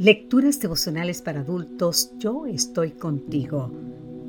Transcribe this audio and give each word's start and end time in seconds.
Lecturas 0.00 0.58
devocionales 0.58 1.20
para 1.20 1.40
adultos, 1.40 2.14
yo 2.16 2.46
estoy 2.46 2.92
contigo. 2.92 3.70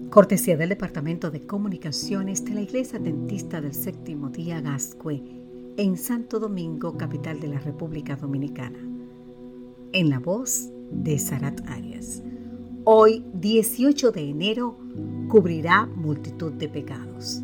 Cortesía 0.09 0.57
del 0.57 0.67
Departamento 0.67 1.31
de 1.31 1.47
Comunicaciones 1.47 2.43
de 2.43 2.55
la 2.55 2.61
Iglesia 2.63 2.99
Dentista 2.99 3.61
del 3.61 3.73
Séptimo 3.73 4.29
Día 4.29 4.59
Gascue, 4.59 5.23
en 5.77 5.95
Santo 5.95 6.41
Domingo, 6.41 6.97
capital 6.97 7.39
de 7.39 7.47
la 7.47 7.59
República 7.59 8.17
Dominicana. 8.17 8.79
En 9.93 10.09
la 10.09 10.19
voz 10.19 10.67
de 10.91 11.17
Sarat 11.17 11.61
Arias. 11.69 12.21
Hoy, 12.83 13.23
18 13.35 14.11
de 14.11 14.29
enero, 14.29 14.77
cubrirá 15.29 15.85
multitud 15.85 16.51
de 16.51 16.67
pecados. 16.67 17.43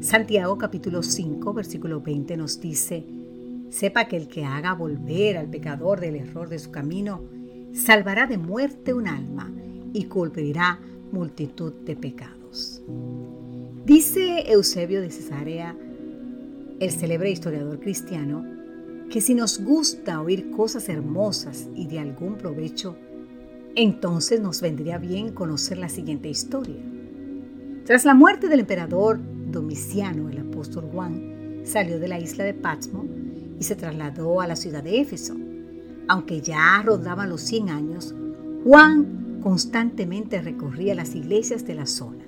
Santiago 0.00 0.58
capítulo 0.58 1.02
5, 1.02 1.54
versículo 1.54 2.02
20 2.02 2.36
nos 2.36 2.60
dice, 2.60 3.06
Sepa 3.70 4.04
que 4.04 4.18
el 4.18 4.28
que 4.28 4.44
haga 4.44 4.74
volver 4.74 5.38
al 5.38 5.48
pecador 5.48 5.98
del 6.00 6.16
error 6.16 6.50
de 6.50 6.58
su 6.58 6.70
camino, 6.70 7.22
salvará 7.74 8.26
de 8.26 8.38
muerte 8.38 8.94
un 8.94 9.08
alma 9.08 9.52
y 9.92 10.04
cubrirá 10.04 10.78
multitud 11.10 11.72
de 11.84 11.96
pecados. 11.96 12.80
Dice 13.84 14.50
Eusebio 14.50 15.00
de 15.00 15.10
Cesarea, 15.10 15.76
el 16.80 16.90
célebre 16.90 17.30
historiador 17.30 17.80
cristiano, 17.80 18.44
que 19.10 19.20
si 19.20 19.34
nos 19.34 19.62
gusta 19.62 20.20
oír 20.20 20.50
cosas 20.50 20.88
hermosas 20.88 21.68
y 21.74 21.86
de 21.88 21.98
algún 21.98 22.36
provecho, 22.36 22.96
entonces 23.74 24.40
nos 24.40 24.60
vendría 24.60 24.98
bien 24.98 25.32
conocer 25.32 25.78
la 25.78 25.88
siguiente 25.88 26.28
historia. 26.28 26.80
Tras 27.84 28.04
la 28.04 28.14
muerte 28.14 28.48
del 28.48 28.60
emperador 28.60 29.18
Domiciano, 29.50 30.30
el 30.30 30.38
apóstol 30.38 30.88
Juan 30.92 31.60
salió 31.64 31.98
de 31.98 32.08
la 32.08 32.20
isla 32.20 32.44
de 32.44 32.54
Patmo 32.54 33.04
y 33.58 33.64
se 33.64 33.76
trasladó 33.76 34.40
a 34.40 34.46
la 34.46 34.56
ciudad 34.56 34.82
de 34.82 35.00
Éfeso 35.00 35.36
aunque 36.08 36.40
ya 36.40 36.82
rodaban 36.84 37.28
los 37.28 37.40
100 37.42 37.68
años, 37.70 38.14
Juan 38.64 39.40
constantemente 39.42 40.40
recorría 40.40 40.94
las 40.94 41.14
iglesias 41.14 41.66
de 41.66 41.74
la 41.74 41.86
zona. 41.86 42.24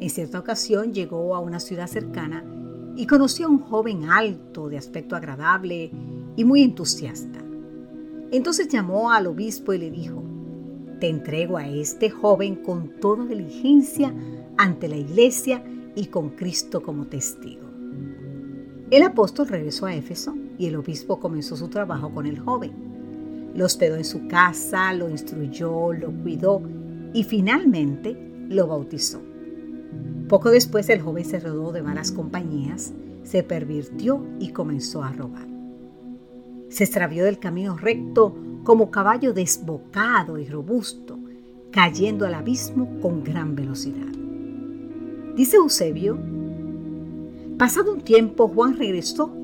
En 0.00 0.10
cierta 0.10 0.38
ocasión 0.38 0.92
llegó 0.92 1.34
a 1.34 1.40
una 1.40 1.60
ciudad 1.60 1.86
cercana 1.86 2.44
y 2.96 3.06
conoció 3.06 3.46
a 3.46 3.50
un 3.50 3.58
joven 3.58 4.04
alto, 4.04 4.68
de 4.68 4.78
aspecto 4.78 5.16
agradable 5.16 5.90
y 6.36 6.44
muy 6.44 6.62
entusiasta. 6.62 7.40
Entonces 8.30 8.68
llamó 8.68 9.10
al 9.10 9.26
obispo 9.26 9.72
y 9.72 9.78
le 9.78 9.90
dijo, 9.90 10.22
te 11.00 11.08
entrego 11.08 11.56
a 11.56 11.68
este 11.68 12.10
joven 12.10 12.56
con 12.56 12.98
toda 13.00 13.24
diligencia 13.24 14.12
ante 14.56 14.88
la 14.88 14.96
iglesia 14.96 15.62
y 15.94 16.06
con 16.06 16.30
Cristo 16.30 16.82
como 16.82 17.06
testigo. 17.06 17.68
El 18.90 19.02
apóstol 19.02 19.48
regresó 19.48 19.86
a 19.86 19.94
Éfeso 19.94 20.34
y 20.58 20.66
el 20.66 20.76
obispo 20.76 21.20
comenzó 21.20 21.56
su 21.56 21.68
trabajo 21.68 22.12
con 22.12 22.26
el 22.26 22.38
joven. 22.38 22.72
Lo 23.58 23.64
hospedó 23.64 23.96
en 23.96 24.04
su 24.04 24.28
casa, 24.28 24.94
lo 24.94 25.10
instruyó, 25.10 25.92
lo 25.92 26.12
cuidó 26.12 26.62
y 27.12 27.24
finalmente 27.24 28.16
lo 28.48 28.68
bautizó. 28.68 29.20
Poco 30.28 30.50
después 30.50 30.88
el 30.90 31.00
joven 31.00 31.24
se 31.24 31.40
rodó 31.40 31.72
de 31.72 31.82
malas 31.82 32.12
compañías, 32.12 32.92
se 33.24 33.42
pervirtió 33.42 34.24
y 34.38 34.52
comenzó 34.52 35.02
a 35.02 35.12
robar. 35.12 35.48
Se 36.68 36.84
extravió 36.84 37.24
del 37.24 37.40
camino 37.40 37.76
recto 37.76 38.36
como 38.62 38.92
caballo 38.92 39.32
desbocado 39.32 40.38
y 40.38 40.46
robusto, 40.46 41.18
cayendo 41.72 42.26
al 42.26 42.34
abismo 42.34 43.00
con 43.00 43.24
gran 43.24 43.56
velocidad. 43.56 44.12
Dice 45.34 45.56
Eusebio, 45.56 46.16
pasado 47.58 47.92
un 47.92 48.02
tiempo 48.02 48.46
Juan 48.46 48.76
regresó 48.76 49.34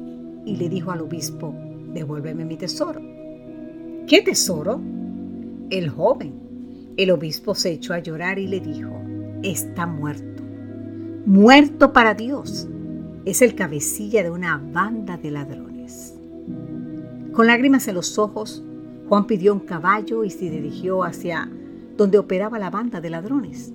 y 0.44 0.54
le 0.54 0.68
dijo 0.68 0.92
al 0.92 1.00
obispo, 1.00 1.52
devuélveme 1.92 2.44
mi 2.44 2.56
tesoro. 2.56 3.14
¿Qué 4.06 4.20
tesoro? 4.20 4.82
El 5.70 5.88
joven. 5.88 6.34
El 6.98 7.10
obispo 7.10 7.54
se 7.54 7.72
echó 7.72 7.94
a 7.94 8.00
llorar 8.00 8.38
y 8.38 8.46
le 8.46 8.60
dijo, 8.60 8.92
está 9.42 9.86
muerto. 9.86 10.42
Muerto 11.24 11.94
para 11.94 12.12
Dios. 12.12 12.68
Es 13.24 13.40
el 13.40 13.54
cabecilla 13.54 14.22
de 14.22 14.30
una 14.30 14.58
banda 14.58 15.16
de 15.16 15.30
ladrones. 15.30 16.14
Con 17.32 17.46
lágrimas 17.46 17.88
en 17.88 17.94
los 17.94 18.18
ojos, 18.18 18.62
Juan 19.08 19.26
pidió 19.26 19.54
un 19.54 19.60
caballo 19.60 20.22
y 20.22 20.28
se 20.28 20.50
dirigió 20.50 21.02
hacia 21.02 21.50
donde 21.96 22.18
operaba 22.18 22.58
la 22.58 22.68
banda 22.68 23.00
de 23.00 23.08
ladrones. 23.08 23.72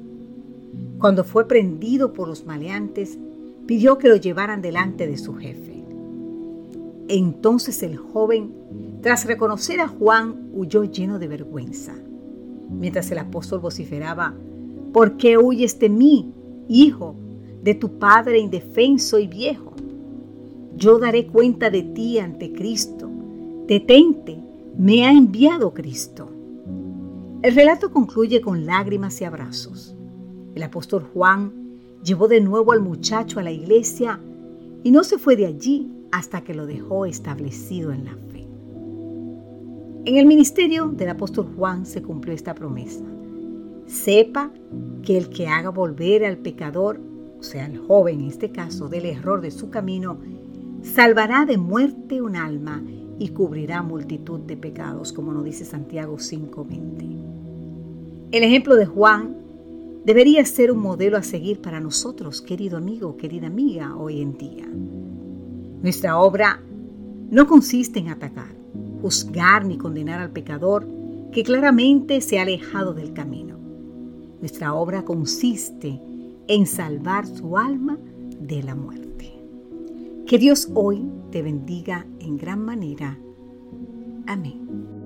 Cuando 0.99 1.23
fue 1.23 1.47
prendido 1.47 2.13
por 2.13 2.27
los 2.27 2.45
maleantes, 2.45 3.17
pidió 3.65 3.97
que 3.97 4.09
lo 4.09 4.15
llevaran 4.15 4.61
delante 4.61 5.07
de 5.07 5.17
su 5.17 5.33
jefe. 5.33 5.83
Entonces 7.07 7.81
el 7.81 7.97
joven 7.97 8.58
tras 9.01 9.25
reconocer 9.25 9.79
a 9.79 9.87
Juan, 9.87 10.49
huyó 10.53 10.83
lleno 10.83 11.19
de 11.19 11.27
vergüenza. 11.27 11.93
Mientras 12.69 13.09
el 13.11 13.19
apóstol 13.19 13.59
vociferaba, 13.59 14.33
¿por 14.93 15.17
qué 15.17 15.37
huyes 15.37 15.79
de 15.79 15.89
mí, 15.89 16.33
hijo, 16.67 17.15
de 17.63 17.73
tu 17.75 17.97
padre 17.97 18.39
indefenso 18.39 19.17
y 19.17 19.27
viejo? 19.27 19.73
Yo 20.75 20.99
daré 20.99 21.27
cuenta 21.27 21.69
de 21.69 21.83
ti 21.83 22.19
ante 22.19 22.51
Cristo. 22.51 23.09
Detente, 23.67 24.37
me 24.77 25.05
ha 25.05 25.11
enviado 25.11 25.73
Cristo. 25.73 26.29
El 27.41 27.55
relato 27.55 27.91
concluye 27.91 28.41
con 28.41 28.65
lágrimas 28.65 29.21
y 29.21 29.25
abrazos. 29.25 29.95
El 30.55 30.63
apóstol 30.63 31.05
Juan 31.13 31.53
llevó 32.03 32.27
de 32.27 32.41
nuevo 32.41 32.73
al 32.73 32.81
muchacho 32.81 33.39
a 33.39 33.43
la 33.43 33.51
iglesia 33.51 34.19
y 34.83 34.91
no 34.91 35.03
se 35.03 35.17
fue 35.17 35.35
de 35.35 35.45
allí 35.45 35.91
hasta 36.11 36.41
que 36.41 36.53
lo 36.53 36.65
dejó 36.65 37.05
establecido 37.05 37.91
en 37.91 38.05
la 38.05 38.11
fe. 38.11 38.28
En 40.09 40.17
el 40.17 40.25
ministerio 40.25 40.87
del 40.87 41.09
apóstol 41.09 41.53
Juan 41.55 41.85
se 41.85 42.01
cumplió 42.01 42.33
esta 42.33 42.55
promesa. 42.55 43.03
Sepa 43.85 44.49
que 45.03 45.19
el 45.19 45.29
que 45.29 45.47
haga 45.47 45.69
volver 45.69 46.25
al 46.25 46.37
pecador, 46.37 46.99
o 47.39 47.43
sea, 47.43 47.67
el 47.67 47.77
joven 47.77 48.21
en 48.21 48.29
este 48.29 48.49
caso, 48.49 48.89
del 48.89 49.05
error 49.05 49.39
de 49.39 49.51
su 49.51 49.69
camino, 49.69 50.17
salvará 50.81 51.45
de 51.45 51.59
muerte 51.59 52.23
un 52.23 52.35
alma 52.35 52.81
y 53.19 53.29
cubrirá 53.29 53.83
multitud 53.83 54.39
de 54.39 54.57
pecados, 54.57 55.13
como 55.13 55.31
nos 55.31 55.43
dice 55.43 55.63
Santiago 55.63 56.17
5:20. 56.17 57.05
El 58.31 58.41
ejemplo 58.41 58.77
de 58.77 58.87
Juan 58.87 59.35
debería 60.05 60.43
ser 60.43 60.71
un 60.71 60.79
modelo 60.79 61.17
a 61.17 61.21
seguir 61.21 61.61
para 61.61 61.79
nosotros, 61.79 62.41
querido 62.41 62.77
amigo, 62.77 63.15
querida 63.15 63.45
amiga, 63.45 63.95
hoy 63.95 64.23
en 64.23 64.35
día. 64.39 64.65
Nuestra 65.83 66.17
obra 66.17 66.59
no 67.29 67.45
consiste 67.45 67.99
en 67.99 68.07
atacar, 68.07 68.58
juzgar 69.01 69.65
ni 69.65 69.77
condenar 69.77 70.19
al 70.19 70.31
pecador 70.31 70.87
que 71.31 71.43
claramente 71.43 72.21
se 72.21 72.39
ha 72.39 72.43
alejado 72.43 72.93
del 72.93 73.13
camino. 73.13 73.57
Nuestra 74.39 74.73
obra 74.73 75.03
consiste 75.03 75.99
en 76.47 76.65
salvar 76.65 77.27
su 77.27 77.57
alma 77.57 77.97
de 78.39 78.63
la 78.63 78.75
muerte. 78.75 79.33
Que 80.25 80.37
Dios 80.37 80.69
hoy 80.73 81.05
te 81.31 81.41
bendiga 81.41 82.05
en 82.19 82.37
gran 82.37 82.63
manera. 82.63 83.17
Amén. 84.25 84.98